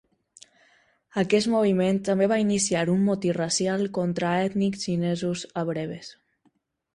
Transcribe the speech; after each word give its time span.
Aquest 1.23 1.49
moviment 1.55 1.99
també 2.07 2.27
va 2.31 2.39
iniciar 2.43 2.81
un 2.95 3.03
motí 3.09 3.35
racial 3.39 3.85
contra 3.99 4.33
ètnic 4.47 4.81
xinesos 4.87 5.45
a 5.63 5.67
Brebes. 5.71 6.11